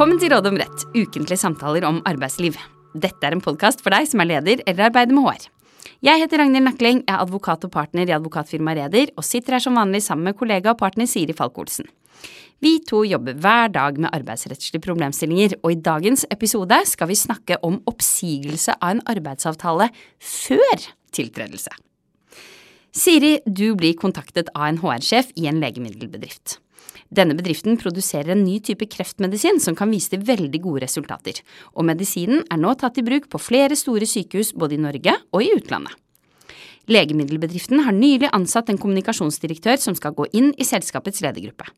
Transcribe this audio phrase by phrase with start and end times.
[0.00, 2.54] Velkommen til Råd om rett, ukentlige samtaler om arbeidsliv.
[2.96, 5.42] Dette er en podkast for deg som er leder eller arbeider med HR.
[6.08, 9.76] Jeg heter Ragnhild Nakling, er advokat og partner i advokatfirmaet Reder, og sitter her som
[9.76, 11.90] vanlig sammen med kollega og partner Siri Falk-Olsen.
[12.64, 17.60] Vi to jobber hver dag med arbeidsrettslige problemstillinger, og i dagens episode skal vi snakke
[17.60, 21.76] om oppsigelse av en arbeidsavtale før tiltredelse.
[22.96, 26.56] Siri, du blir kontaktet av en HR-sjef i en legemiddelbedrift.
[27.10, 31.40] Denne bedriften produserer en ny type kreftmedisin som kan vise til veldig gode resultater,
[31.74, 35.42] og medisinen er nå tatt i bruk på flere store sykehus både i Norge og
[35.42, 35.96] i utlandet.
[36.90, 41.68] Legemiddelbedriften har nylig ansatt en kommunikasjonsdirektør som skal gå inn i selskapets ledergruppe.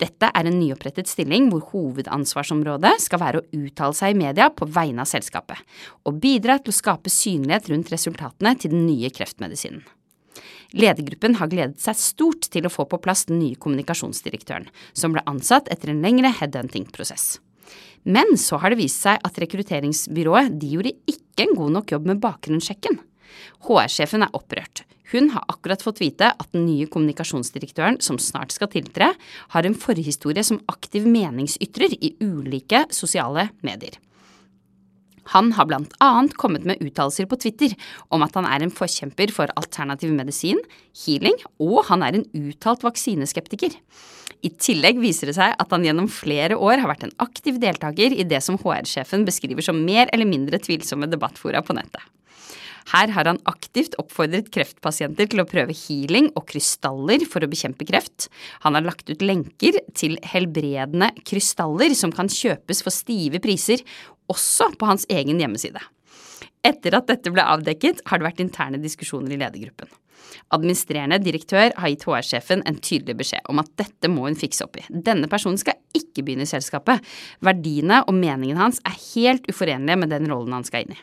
[0.00, 4.68] Dette er en nyopprettet stilling hvor hovedansvarsområdet skal være å uttale seg i media på
[4.68, 5.60] vegne av selskapet,
[6.04, 9.84] og bidra til å skape synlighet rundt resultatene til den nye kreftmedisinen.
[10.72, 15.24] Ledergruppen har gledet seg stort til å få på plass den nye kommunikasjonsdirektøren, som ble
[15.28, 17.36] ansatt etter en lengre headhunting-prosess.
[18.02, 22.08] Men så har det vist seg at rekrutteringsbyrået de gjorde ikke en god nok jobb
[22.10, 22.98] med bakgrunnssjekken.
[23.68, 24.82] HR-sjefen er opprørt.
[25.12, 29.10] Hun har akkurat fått vite at den nye kommunikasjonsdirektøren, som snart skal tiltre,
[29.52, 33.98] har en forhistorie som aktiv meningsytrer i ulike sosiale medier.
[35.30, 37.74] Han har blant annet kommet med uttalelser på Twitter
[38.10, 40.58] om at han er en forkjemper for alternativ medisin,
[41.04, 43.76] healing, og han er en uttalt vaksineskeptiker.
[44.42, 48.14] I tillegg viser det seg at han gjennom flere år har vært en aktiv deltaker
[48.16, 52.02] i det som HR-sjefen beskriver som mer eller mindre tvilsomme debattfora på nettet.
[52.90, 57.86] Her har han aktivt oppfordret kreftpasienter til å prøve healing og krystaller for å bekjempe
[57.88, 58.26] kreft.
[58.66, 63.84] Han har lagt ut lenker til helbredende krystaller som kan kjøpes for stive priser,
[64.32, 65.82] også på hans egen hjemmeside.
[66.66, 69.90] Etter at dette ble avdekket, har det vært interne diskusjoner i ledergruppen.
[70.54, 74.78] Administrerende direktør har gitt HR-sjefen en tydelig beskjed om at dette må hun fikse opp
[74.80, 74.84] i.
[74.88, 77.02] Denne personen skal ikke begynne i selskapet.
[77.44, 81.02] Verdiene og meningen hans er helt uforenlige med den rollen han skal inn i.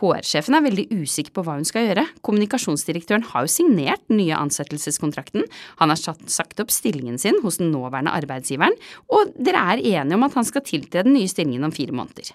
[0.00, 2.06] HR-sjefen er veldig usikker på hva hun skal gjøre.
[2.26, 5.46] Kommunikasjonsdirektøren har jo signert den nye ansettelseskontrakten,
[5.80, 8.76] han har sagt opp stillingen sin hos den nåværende arbeidsgiveren,
[9.08, 12.32] og dere er enige om at han skal tiltre den nye stillingen om fire måneder.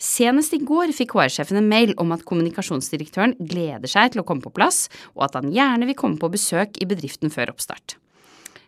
[0.00, 4.44] Senest i går fikk HR-sjefen en mail om at kommunikasjonsdirektøren gleder seg til å komme
[4.44, 7.98] på plass, og at han gjerne vil komme på besøk i bedriften før oppstart.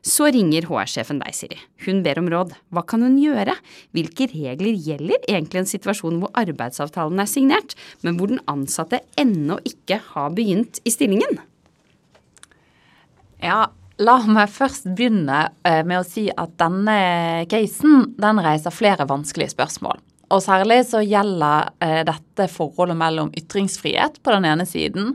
[0.06, 1.56] Så ringer HR-sjefen deg, Siri.
[1.82, 2.52] Hun ber om råd.
[2.70, 3.56] Hva kan hun gjøre?
[3.96, 7.74] Hvilke regler gjelder egentlig en situasjon hvor arbeidsavtalen er signert,
[8.06, 11.40] men hvor den ansatte ennå ikke har begynt i stillingen?
[13.42, 13.66] Ja,
[13.96, 19.54] La meg først begynne eh, med å si at denne casen den reiser flere vanskelige
[19.54, 20.02] spørsmål.
[20.36, 25.14] Og særlig så gjelder eh, dette forholdet mellom ytringsfrihet på den ene siden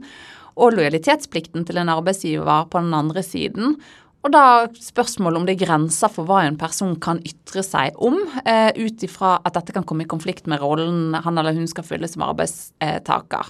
[0.58, 3.78] og lojalitetsplikten til en arbeidsgiver på den andre siden,
[4.22, 4.46] og da
[4.78, 9.02] spørsmålet om det er grenser for hva en person kan ytre seg om, eh, ut
[9.06, 12.22] ifra at dette kan komme i konflikt med rollen han eller hun skal fylle som
[12.28, 13.50] arbeidstaker.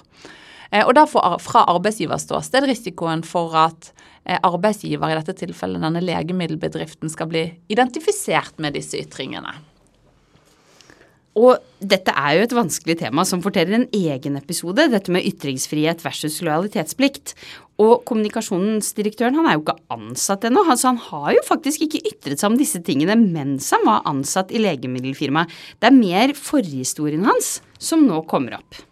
[0.72, 3.92] Eh, og da fra arbeidsgivers ståsted risikoen for at
[4.24, 9.52] eh, arbeidsgiver, i dette tilfellet denne legemiddelbedriften, skal bli identifisert med disse ytringene.
[11.38, 16.04] Og dette er jo et vanskelig tema som forteller en egen episode, dette med ytringsfrihet
[16.04, 17.32] versus lojalitetsplikt.
[17.80, 22.38] Og kommunikasjonsdirektøren han er jo ikke ansatt ennå, så han har jo faktisk ikke ytret
[22.42, 25.50] seg om disse tingene mens han var ansatt i legemiddelfirmaet.
[25.80, 28.82] Det er mer forhistorien hans som nå kommer opp.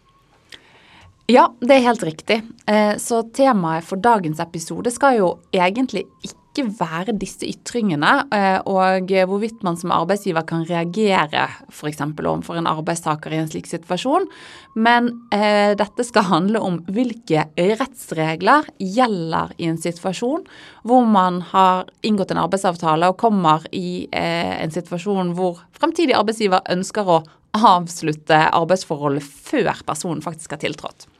[1.31, 2.41] Ja, det er helt riktig.
[2.67, 8.59] Eh, så temaet for dagens episode skal jo egentlig ikke ikke være disse ytringene, eh,
[8.67, 12.01] og hvorvidt man som arbeidsgiver kan reagere f.eks.
[12.03, 14.27] overfor en arbeidstaker i en slik situasjon.
[14.75, 20.43] Men eh, dette skal handle om hvilke rettsregler gjelder i en situasjon
[20.87, 26.67] hvor man har inngått en arbeidsavtale og kommer i eh, en situasjon hvor fremtidig arbeidsgiver
[26.75, 31.10] ønsker å avslutte arbeidsforholdet før personen faktisk har tiltrådt.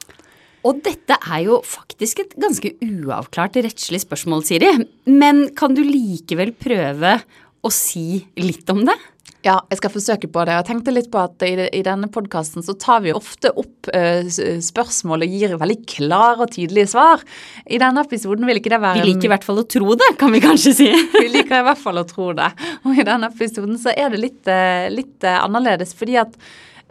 [0.68, 4.70] Og dette er jo faktisk et ganske uavklart rettslig spørsmål, Siri.
[5.10, 7.16] Men kan du likevel prøve
[7.62, 8.98] å si litt om det?
[9.42, 10.54] Ja, jeg skal forsøke på det.
[10.54, 14.22] Jeg tenkte litt på at i, i denne podkasten så tar vi ofte opp uh,
[14.62, 17.24] spørsmål og gir veldig klare og tydelige svar.
[17.66, 20.12] I denne episoden vil ikke det være Vi liker i hvert fall å tro det,
[20.20, 20.90] kan vi kanskje si.
[21.24, 22.52] vi liker i hvert fall å tro det.
[22.86, 26.38] Og i denne episoden så er det litt, uh, litt uh, annerledes, fordi at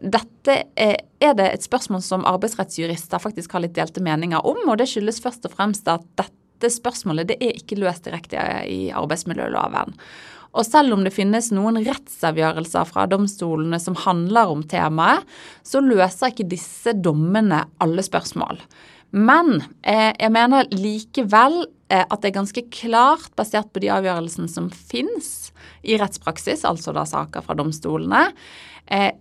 [0.01, 4.89] dette er, det et spørsmål som arbeidsrettsjurister faktisk har litt delte meninger om, og det
[4.89, 9.97] skyldes først og fremst at dette spørsmålet det er ikke løst direkte i arbeidsmiljøloven.
[10.51, 15.27] Og selv om det finnes noen rettsavgjørelser fra domstolene som handler om temaet,
[15.63, 18.59] så løser ikke disse dommene alle spørsmål.
[19.11, 21.61] Men eh, jeg mener likevel
[21.91, 25.51] eh, at det er ganske klart, basert på de avgjørelsene som finnes
[25.83, 28.29] i rettspraksis, altså da saker fra domstolene,
[28.87, 29.11] eh,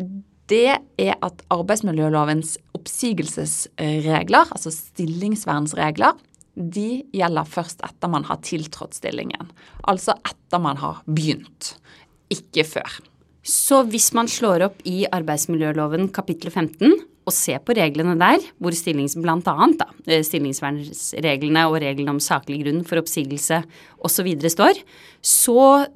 [0.50, 6.18] det er at arbeidsmiljølovens oppsigelsesregler, altså stillingsvernsregler,
[6.60, 9.52] de gjelder først etter man har tiltrådt stillingen.
[9.88, 11.76] Altså etter man har begynt,
[12.32, 12.98] ikke før.
[13.46, 16.98] Så hvis man slår opp i arbeidsmiljøloven kapittel 15
[17.28, 22.84] og ser på reglene der, hvor stillings, blant eh, stillingsvernsreglene og reglene om saklig grunn
[22.84, 23.62] for oppsigelse
[24.02, 24.30] osv.
[24.50, 24.80] står,
[25.22, 25.86] så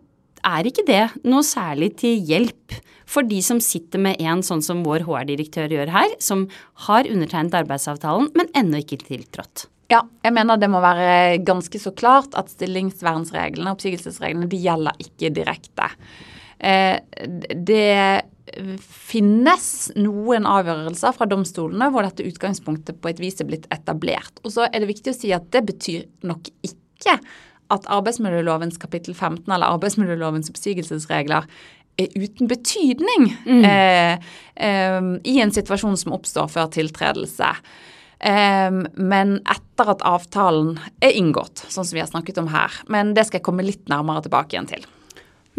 [0.44, 4.82] er ikke det noe særlig til hjelp for de som sitter med en sånn som
[4.86, 6.46] vår HR-direktør gjør her, som
[6.88, 9.68] har undertegnet arbeidsavtalen, men ennå ikke tiltrådt.
[9.92, 15.30] Ja, jeg mener det må være ganske så klart at stillingsvernsreglene, oppsigelsesreglene, de gjelder ikke
[15.36, 15.90] direkte.
[16.64, 16.96] Eh,
[17.52, 18.24] det
[18.80, 19.66] finnes
[19.96, 24.40] noen avgjørelser fra domstolene hvor dette utgangspunktet på et vis er blitt etablert.
[24.44, 27.18] Og så er det viktig å si at det betyr nok ikke
[27.72, 31.48] at arbeidsmiljølovens kapittel 15 eller arbeidsmiljølovens oppsigelsesregler er
[31.98, 33.64] uten betydning mm.
[33.64, 37.50] eh, eh, i en situasjon som oppstår før tiltredelse.
[38.24, 42.82] Eh, men etter at avtalen er inngått, sånn som vi har snakket om her.
[42.90, 44.86] Men det skal jeg komme litt nærmere tilbake igjen til.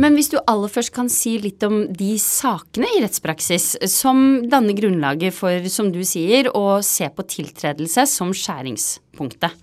[0.01, 4.75] Men hvis du aller først kan si litt om de sakene i rettspraksis som danner
[4.75, 9.55] grunnlaget for, som du sier, å se på tiltredelse som skjæringspunktet.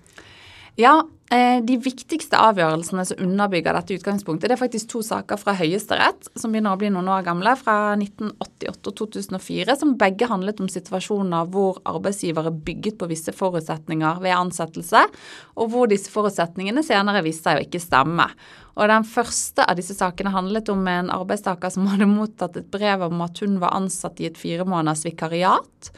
[0.75, 5.53] Ja, eh, de viktigste avgjørelsene som underbygger dette utgangspunktet, det er faktisk to saker fra
[5.59, 10.63] Høyesterett som begynner å bli noen år gamle, fra 1988 og 2004, som begge handlet
[10.63, 15.03] om situasjoner hvor arbeidsgivere bygget på visse forutsetninger ved ansettelse,
[15.53, 18.25] og hvor disse forutsetningene senere viste seg å ikke stemme.
[18.73, 23.05] Og Den første av disse sakene handlet om en arbeidstaker som hadde mottatt et brev
[23.11, 25.93] om at hun var ansatt i et fire måneders vikariat.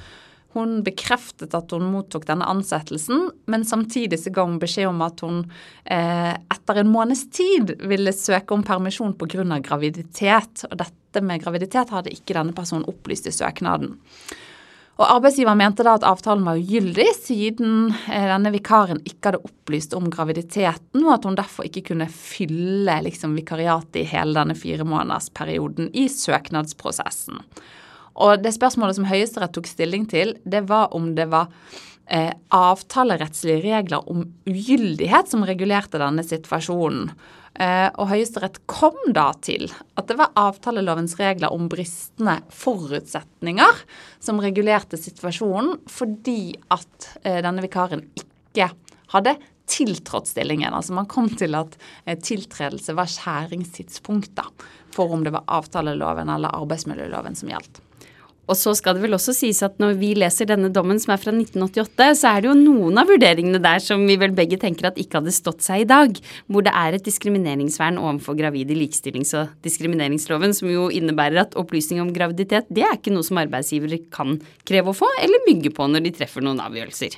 [0.55, 5.19] Hun bekreftet at hun mottok denne ansettelsen, men samtidig så ga hun beskjed om at
[5.25, 5.41] hun
[5.83, 9.59] eh, etter en måneds tid ville søke om permisjon pga.
[9.59, 10.63] graviditet.
[10.69, 13.97] Og dette med graviditet hadde ikke denne personen opplyst i søknaden.
[14.95, 19.95] Og Arbeidsgiver mente da at avtalen var ugyldig, siden eh, denne vikaren ikke hadde opplyst
[19.97, 25.91] om graviditeten, og at hun derfor ikke kunne fylle liksom, vikariatet i hele denne firemånedersperioden
[25.91, 27.43] i søknadsprosessen.
[28.15, 31.49] Og det spørsmålet som Høyesterett tok stilling til, det var om det var
[32.07, 37.11] eh, avtalerettslige regler om ugyldighet som regulerte denne situasjonen.
[37.55, 43.83] Eh, og Høyesterett kom da til at det var avtalelovens regler om bristende forutsetninger
[44.23, 48.71] som regulerte situasjonen, fordi at eh, denne vikaren ikke
[49.13, 49.37] hadde
[49.71, 50.73] tiltrådt stillingen.
[50.73, 56.55] Altså man kom til at eh, tiltredelse var skjæringstidspunktet for om det var avtaleloven eller
[56.59, 57.81] arbeidsmiljøloven som gjaldt.
[58.45, 61.21] Og så skal det vel også sies at når vi leser denne dommen som er
[61.21, 64.89] fra 1988, så er det jo noen av vurderingene der som vi vel begge tenker
[64.91, 66.19] at ikke hadde stått seg i dag.
[66.45, 71.57] Hvor det er et diskrimineringsvern overfor gravide i likestillings- og diskrimineringsloven, som jo innebærer at
[71.59, 74.37] opplysning om graviditet det er ikke noe som arbeidsgivere kan
[74.67, 77.17] kreve å få eller mygge på når de treffer noen avgjørelser.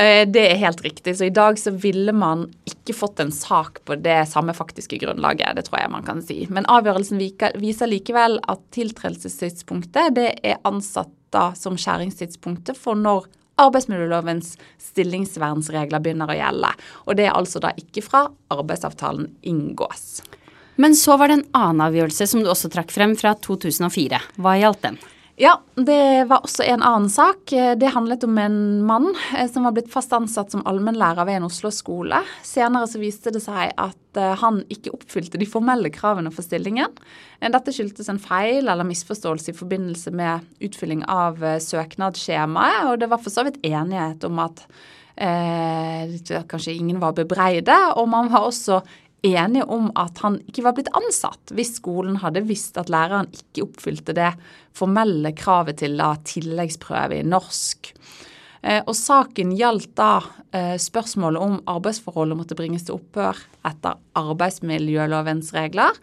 [0.00, 1.16] Eh, det er helt riktig.
[1.16, 5.56] Så i dag så ville man ikke fått en sak på det samme faktiske grunnlaget.
[5.58, 6.46] Det tror jeg man kan si.
[6.48, 7.20] Men avgjørelsen
[7.60, 13.28] viser likevel at tiltredelsestidspunktet det er ansatt da som skjæringstidspunktet for når
[13.60, 16.72] arbeidsmiljølovens stillingsvernsregler begynner å gjelde.
[17.06, 20.22] Og det er altså da ikke fra arbeidsavtalen inngås.
[20.80, 24.22] Men så var det en annen avgjørelse som du også trakk frem fra 2004.
[24.40, 24.96] Hva gjaldt den?
[25.40, 27.48] Ja, det var også en annen sak.
[27.80, 29.06] Det handlet om en mann
[29.38, 32.18] eh, som var blitt fast ansatt som allmennlærer ved en Oslo-skole.
[32.44, 36.92] Senere så viste det seg at eh, han ikke oppfylte de formelle kravene for stillingen.
[37.40, 43.08] Eh, dette skyldtes en feil eller misforståelse i forbindelse med utfylling av søknadsskjemaet, og det
[43.08, 44.60] var for så vidt enighet om at
[45.16, 46.18] eh,
[46.52, 48.82] kanskje ingen var bebreide, og man var også
[49.26, 53.66] enige om at han ikke var blitt ansatt hvis skolen hadde visst at læreren ikke
[53.68, 54.32] oppfylte det
[54.76, 57.92] formelle kravet til da, tilleggsprøve i norsk.
[58.62, 60.20] Eh, og saken gjaldt da
[60.52, 65.96] eh, spørsmålet om arbeidsforholdet måtte bringes til opphør etter arbeidsmiljølovens regler,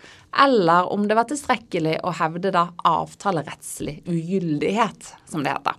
[0.46, 5.78] eller om det var tilstrekkelig å hevde da avtalerettslig ugyldighet, som det heter.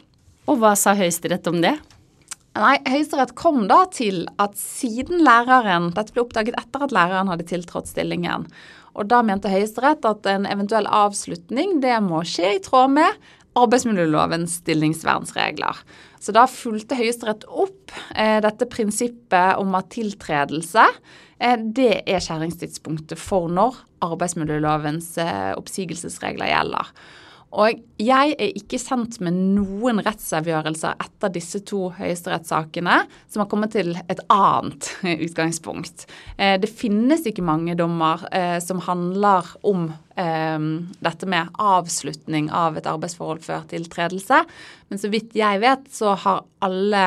[0.49, 1.75] Og hva sa Høyesterett om det?
[2.57, 7.47] Nei, Høyesterett kom da til at siden læreren Dette ble oppdaget etter at læreren hadde
[7.47, 8.49] tiltrådt stillingen.
[8.99, 13.29] Og da mente Høyesterett at en eventuell avslutning det må skje i tråd med
[13.59, 15.79] arbeidsmiljølovens stillingsvernsregler.
[16.19, 20.85] Så da fulgte Høyesterett opp eh, dette prinsippet om at tiltredelse
[21.39, 26.93] eh, det er skjæringstidspunktet for når arbeidsmiljølovens eh, oppsigelsesregler gjelder.
[27.57, 33.73] Og jeg er ikke kjent med noen rettsavgjørelser etter disse to høyesterettssakene som har kommet
[33.73, 34.91] til et annet
[35.27, 36.05] utgangspunkt.
[36.37, 39.87] Eh, det finnes ikke mange dommer eh, som handler om
[40.21, 40.67] eh,
[41.01, 44.43] dette med avslutning av et arbeidsforhold før tiltredelse.
[44.93, 47.07] Men så vidt jeg vet, så har alle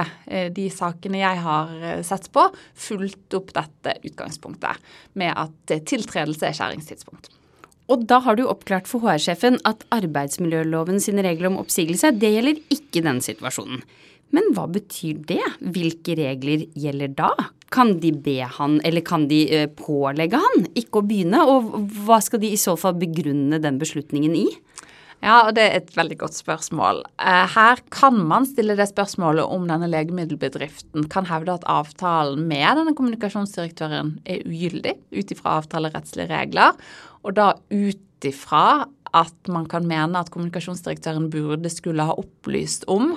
[0.53, 2.45] de sakene jeg har sett på,
[2.77, 7.33] fulgt opp dette utgangspunktet med at tiltredelse er skjæringstidspunkt.
[7.91, 12.61] Og da har du oppklart for HR-sjefen at arbeidsmiljøloven sine regler om oppsigelse, det gjelder
[12.71, 13.83] ikke denne situasjonen.
[14.31, 15.43] Men hva betyr det?
[15.75, 17.31] Hvilke regler gjelder da?
[17.71, 21.43] Kan de be han, eller kan de eh, pålegge han ikke å begynne?
[21.43, 24.47] Og hva skal de i så fall begrunne den beslutningen i?
[25.21, 27.03] Ja, og det er et veldig godt spørsmål.
[27.21, 32.79] Eh, her kan man stille det spørsmålet om denne legemiddelbedriften kan hevde at avtalen med
[32.79, 36.73] denne kommunikasjonsdirektøren er ugyldig ut ifra avtalerettslige regler,
[37.21, 43.09] og da ut ifra at man kan mene at kommunikasjonsdirektøren burde skulle ha opplyst om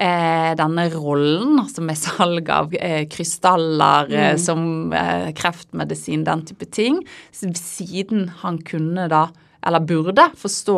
[0.00, 4.40] eh, denne rollen, altså med salg av eh, krystaller eh, mm.
[4.40, 9.26] som eh, kreftmedisin, den type ting, siden han kunne da
[9.66, 10.76] eller burde forstå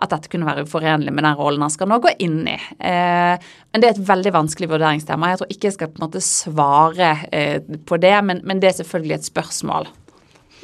[0.00, 2.56] at dette kunne være uforenlig med den rollen han skal nå gå inn i.
[2.56, 5.32] Eh, men det er et veldig vanskelig vurderingstema.
[5.32, 8.70] Jeg tror ikke jeg skal på en måte svare eh, på det, men, men, det
[8.70, 9.90] er selvfølgelig et spørsmål.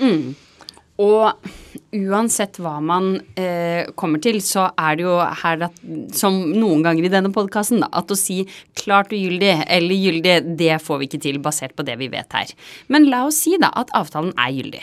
[0.00, 0.34] Mm.
[1.02, 1.28] Og
[1.96, 5.76] uansett hva man eh, kommer til, så er det jo her at,
[6.16, 8.38] som noen ganger i denne podkasten, at å si
[8.78, 12.52] klart ugyldig eller gyldig, det får vi ikke til basert på det vi vet her.
[12.92, 14.82] Men la oss si da at avtalen er gyldig.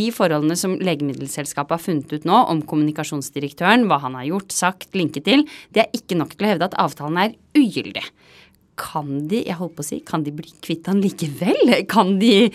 [0.00, 4.90] De forholdene som legemiddelselskapet har funnet ut nå om kommunikasjonsdirektøren, hva han har gjort, sagt,
[4.98, 8.02] linket til, det er ikke nok til å hevde at avtalen er ugyldig
[8.80, 11.74] kan de jeg holdt på å si, kan de bli kvitt han likevel?
[11.94, 12.48] Kan de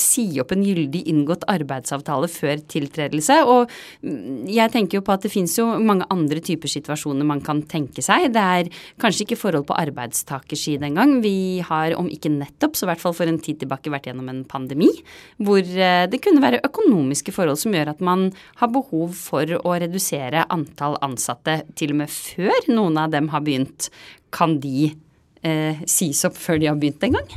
[0.00, 3.38] si opp en gyldig inngått arbeidsavtale før tiltredelse?
[3.48, 3.70] Og
[4.50, 8.04] jeg tenker jo på at det finnes jo mange andre typer situasjoner man kan tenke
[8.04, 8.28] seg.
[8.34, 8.70] Det er
[9.02, 11.18] kanskje ikke forhold på arbeidstakerside engang.
[11.24, 14.28] Vi har, om ikke nettopp, så i hvert fall for en tid tilbake vært gjennom
[14.32, 14.90] en pandemi,
[15.42, 18.28] hvor eh, det kunne være økonomiske forhold som gjør at man
[18.60, 23.44] har behov for å redusere antall ansatte til og med før noen av dem har
[23.46, 23.88] begynt.
[24.32, 24.92] Kan de
[25.42, 27.30] eh, sies opp før de har begynt engang?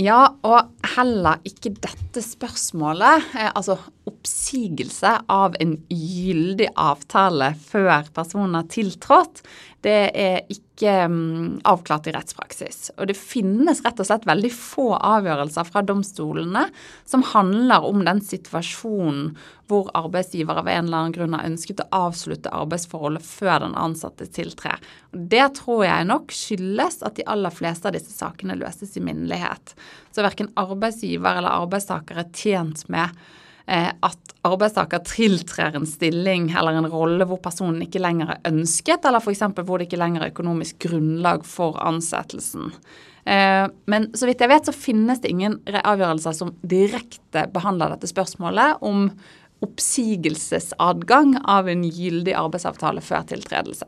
[0.00, 3.76] Ja, og heller ikke dette spørsmålet, eh, altså
[4.08, 9.44] oppsigelse av en gyldig avtale før personen har tiltrådt,
[9.82, 12.92] det er ikke um, avklart i rettspraksis.
[12.96, 16.68] Og det finnes rett og slett veldig få avgjørelser fra domstolene
[17.08, 19.32] som handler om den situasjonen
[19.70, 24.28] hvor arbeidsgiver av en eller annen grunn har ønsket å avslutte arbeidsforholdet før den ansatte
[24.30, 24.78] tiltrer.
[25.10, 29.74] Det tror jeg nok skyldes at de aller fleste av disse sakene løses i minnelighet.
[30.14, 33.10] Så verken arbeidsgiver eller arbeidstaker er tjent med
[33.66, 39.22] at arbeidstaker tiltrer en stilling eller en rolle hvor personen ikke lenger er ønsket, eller
[39.22, 39.44] f.eks.
[39.62, 42.72] hvor det ikke lenger er økonomisk grunnlag for ansettelsen.
[43.24, 48.10] Eh, men så vidt jeg vet, så finnes det ingen avgjørelser som direkte behandler dette
[48.10, 49.08] spørsmålet om
[49.62, 53.86] oppsigelsesadgang av en gyldig arbeidsavtale før tiltredelse.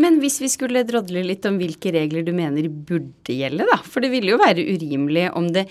[0.00, 3.76] Men hvis vi skulle drodle litt om hvilke regler du mener burde gjelde, da.
[3.84, 5.66] For det ville jo være urimelig om det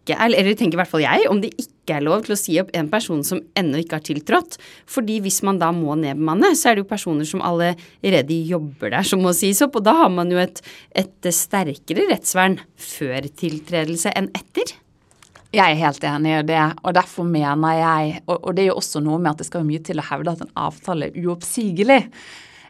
[0.00, 2.38] ikke er, eller tenker i hvert fall jeg, om det ikke er lov til å
[2.38, 4.56] si opp en person som ennå ikke har tiltrådt.
[4.88, 9.06] Fordi hvis man da må nedbemanne, så er det jo personer som allerede jobber der
[9.06, 9.76] som må sies opp.
[9.76, 10.62] Og da har man jo et,
[10.96, 14.72] et sterkere rettsvern før tiltredelse enn etter.
[15.50, 18.76] Jeg er helt enig i det, og derfor mener jeg Og, og det er jo
[18.78, 22.04] også noe med at det skal mye til å hevde at en avtale er uoppsigelig.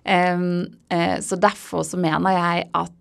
[0.01, 2.97] Um, uh, så derfor så mener jeg at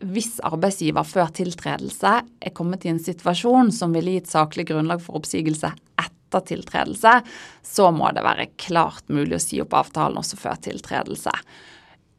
[0.00, 5.02] hvis arbeidsgiver før tiltredelse er kommet i en situasjon som vil gi et saklig grunnlag
[5.04, 7.16] for oppsigelse etter tiltredelse,
[7.66, 11.34] så må det være klart mulig å si opp avtalen også før tiltredelse.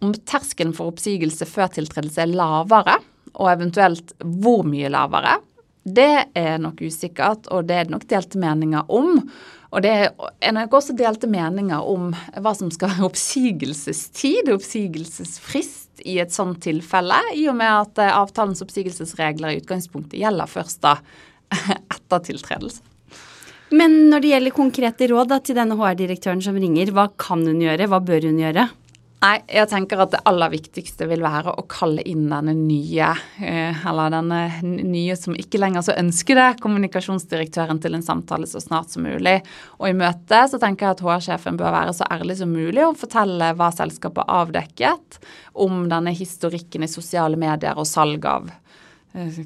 [0.01, 2.99] Om terskelen for oppsigelse før tiltredelse er lavere,
[3.31, 5.39] og eventuelt hvor mye lavere,
[5.81, 9.15] det er nok usikkert, og det er nok delte meninger om.
[9.71, 16.17] Og det er nok også delte meninger om hva som skal være oppsigelsestid, oppsigelsesfrist i
[16.23, 20.97] et sånt tilfelle, i og med at eh, avtalens oppsigelsesregler i utgangspunktet gjelder først da
[21.95, 22.81] etter tiltredelse.
[23.71, 27.61] Men når det gjelder konkrete råd da, til denne HR-direktøren som ringer, hva kan hun
[27.63, 28.65] gjøre, hva bør hun gjøre?
[29.21, 33.83] Nei, jeg tenker at det aller viktigste vil være å kalle inn denne nye, eh,
[33.85, 38.89] eller denne nye som ikke lenger så ønsker det, kommunikasjonsdirektøren til en samtale så snart
[38.89, 39.35] som mulig.
[39.77, 42.97] Og i møtet så tenker jeg at HR-sjefen bør være så ærlig som mulig og
[42.97, 45.21] fortelle hva selskapet avdekket
[45.53, 48.49] om denne historikken i sosiale medier og salg av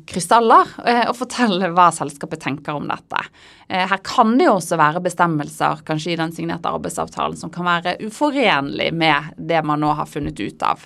[0.05, 0.69] krystaller
[1.09, 3.21] og fortelle hva selskapet tenker om dette.
[3.67, 7.95] Her kan det jo også være bestemmelser kanskje i den signerte arbeidsavtalen som kan være
[8.05, 10.83] uforenlig med det man nå har funnet ut av.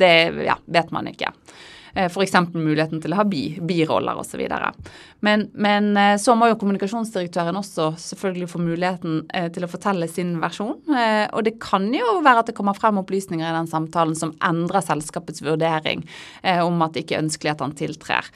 [0.00, 1.30] Det ja, vet man ikke.
[1.94, 2.36] Eh, F.eks.
[2.54, 4.42] muligheten til å ha bi, biroller osv.
[5.26, 10.08] Men, men eh, så må jo kommunikasjonsdirektøren også selvfølgelig få muligheten eh, til å fortelle
[10.10, 10.78] sin versjon.
[10.90, 14.84] Og det kan jo være at det kommer frem opplysninger i den samtalen som endrer
[14.84, 16.02] selskapets vurdering
[16.64, 18.30] om at det ikke er ønskelig at han tiltrer.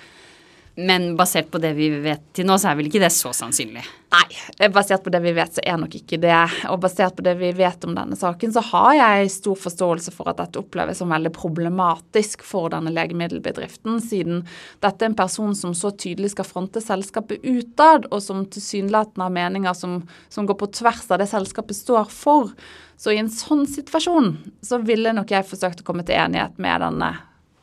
[0.76, 3.85] Men basert på det vi vet til nå, så er vel ikke det så sannsynlig?
[4.14, 6.35] Nei, basert på det vi vet, så er nok ikke det.
[6.71, 10.31] Og basert på det vi vet om denne saken, så har jeg stor forståelse for
[10.31, 14.43] at dette oppleves som veldig problematisk for denne legemiddelbedriften, siden
[14.83, 19.37] dette er en person som så tydelig skal fronte selskapet utad, og som tilsynelatende har
[19.37, 22.50] meninger som, som går på tvers av det selskapet står for.
[22.99, 26.83] Så i en sånn situasjon så ville nok jeg forsøkt å komme til enighet med
[26.83, 27.12] denne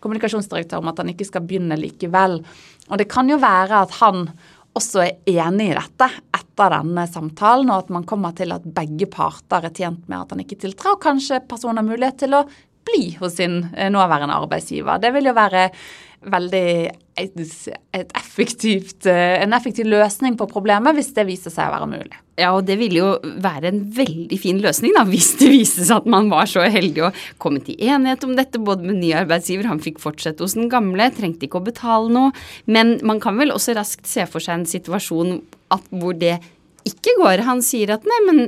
[0.01, 2.39] kommunikasjonsdirektør om at han ikke skal begynne likevel.
[2.89, 4.25] Og det kan jo være at han
[4.77, 9.09] også er enig i dette etter denne samtalen, og at man kommer til at begge
[9.11, 12.45] parter er tjent med at han ikke tiltrer, og kanskje personen har mulighet til å
[12.87, 15.01] bli hos sin eh, nåværende arbeidsgiver.
[15.01, 15.67] Det vil jo være
[16.31, 16.67] veldig
[17.17, 17.37] et,
[17.97, 22.21] et effektivt, eh, en effektiv løsning på problemet hvis det viser seg å være mulig.
[22.41, 23.09] Ja, og det ville jo
[23.43, 27.07] være en veldig fin løsning da, hvis det viste seg at man var så heldig
[27.07, 30.71] å komme til enighet om dette, både med ny arbeidsgiver, han fikk fortsette hos den
[30.71, 32.31] gamle, trengte ikke å betale noe.
[32.65, 35.37] Men man kan vel også raskt se for seg en situasjon
[35.71, 36.39] at, hvor det
[36.87, 37.43] ikke går.
[37.45, 38.39] Han sier at nei, men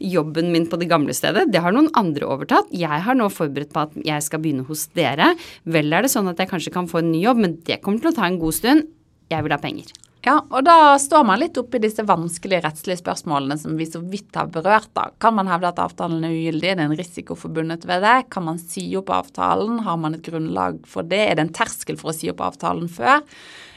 [0.00, 2.70] jobben min på det gamle stedet, det har noen andre overtatt.
[2.72, 5.34] Jeg har nå forberedt på at jeg skal begynne hos dere.
[5.68, 8.00] Vel er det sånn at jeg kanskje kan få en ny jobb, men det kommer
[8.00, 8.88] til å ta en god stund.
[9.32, 9.92] Jeg vil ha penger.
[10.22, 14.36] Ja, og da står man litt oppi disse vanskelige rettslige spørsmålene som vi så vidt
[14.38, 14.92] har berørt.
[14.94, 15.08] da.
[15.18, 16.68] Kan man hevde at avtalen er ugyldig?
[16.70, 18.30] Er det en risiko forbundet ved det?
[18.30, 19.80] Kan man si opp avtalen?
[19.82, 21.24] Har man et grunnlag for det?
[21.26, 23.18] Er det en terskel for å si opp avtalen før?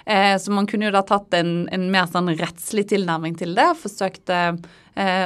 [0.06, 3.66] Eh, så man kunne jo da tatt en, en mer sånn rettslig tilnærming til det
[3.72, 4.54] og forsøkt eh,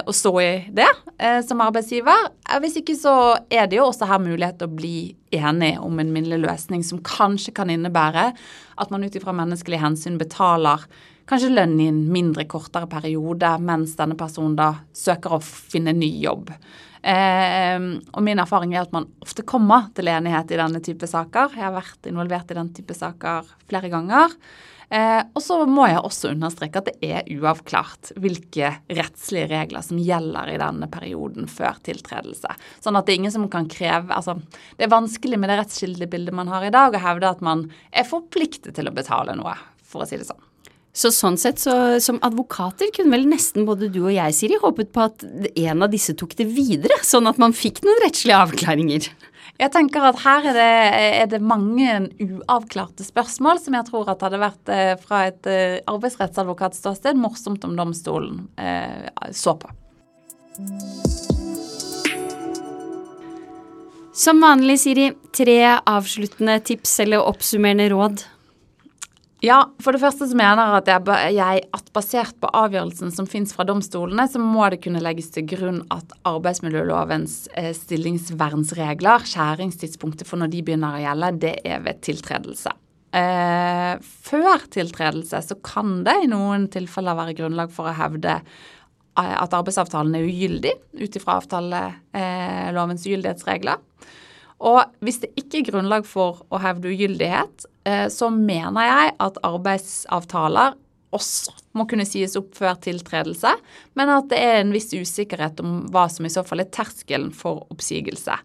[0.08, 2.30] å stå i det eh, som arbeidsgiver.
[2.64, 3.16] Hvis ikke så
[3.52, 4.96] er det jo også her mulighet til å bli
[5.36, 8.30] enig om en minnelig løsning som kanskje kan innebære
[8.80, 10.88] at man ut ifra menneskelige hensyn betaler
[11.30, 16.10] kanskje lønn i en mindre, kortere periode mens denne personen da søker å finne ny
[16.24, 16.52] jobb.
[17.00, 17.78] Eh,
[18.12, 21.56] og min erfaring er at man ofte kommer til enighet i denne type saker.
[21.56, 24.36] Jeg har vært involvert i den type saker flere ganger.
[24.90, 30.02] Eh, og så må jeg også understreke at det er uavklart hvilke rettslige regler som
[30.02, 32.56] gjelder i denne perioden før tiltredelse.
[32.82, 34.40] Sånn at det er ingen som kan kreve Altså,
[34.80, 38.10] det er vanskelig med det rettskildebildet man har i dag, å hevde at man er
[38.10, 39.54] forpliktet til å betale noe,
[39.86, 40.49] for å si det sånn.
[41.00, 44.90] Så sånn sett, så, som advokater kunne vel nesten både du og jeg, Siri, håpet
[44.92, 49.08] på at en av disse tok det videre, sånn at man fikk noen rettslige avklaringer.
[49.60, 50.66] Jeg tenker at her er det,
[51.22, 55.78] er det, mange uavklarte spørsmål som jeg tror at hadde vært eh, fra et eh,
[55.92, 59.72] arbeidsrettsadvokatståsted morsomt om domstolen eh, så på.
[64.20, 68.28] Som vanlig, Siri, tre avsluttende tips eller oppsummerende råd
[69.46, 70.90] ja, for det første så mener at,
[71.32, 75.48] jeg, at basert på avgjørelsen som finnes fra domstolene, så må det kunne legges til
[75.48, 82.04] grunn at arbeidsmiljølovens eh, stillingsvernsregler, skjæringstidspunktet for når de begynner å gjelde, det er ved
[82.04, 82.76] tiltredelse.
[83.16, 89.36] Eh, før tiltredelse så kan det i noen tilfeller være grunnlag for å hevde eh,
[89.40, 93.82] at arbeidsavtalen er ugyldig ut ifra avtalelovens eh, ugyldighetsregler.
[94.60, 97.66] Og hvis det ikke er grunnlag for å hevde ugyldighet,
[98.14, 100.78] så mener jeg at arbeidsavtaler
[101.16, 103.54] også må kunne sies opp før tiltredelse,
[103.98, 107.32] men at det er en viss usikkerhet om hva som i så fall er terskelen
[107.36, 108.38] for oppsigelse.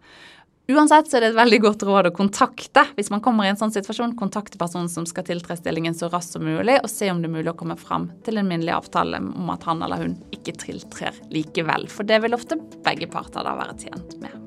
[0.72, 3.58] Uansett så er det et veldig godt råd å kontakte hvis man kommer i en
[3.60, 7.20] sånn situasjon, kontakte personen som skal tiltre stillingen så raskt som mulig, og se om
[7.20, 10.16] det er mulig å komme fram til en minnelig avtale om at han eller hun
[10.32, 11.84] ikke tiltrer likevel.
[11.92, 14.43] For det vil ofte begge parter da være tjent med.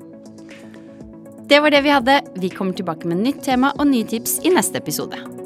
[1.48, 2.20] Det var det vi hadde.
[2.34, 5.37] Vi kommer tilbake med nytt tema og nye tips i neste episode.